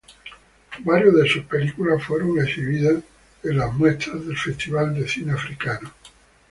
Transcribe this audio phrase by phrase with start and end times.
[0.83, 3.03] Varios de sus filmes fueron exhibidos
[3.43, 5.91] en las muestras del Festival de Cine Africano.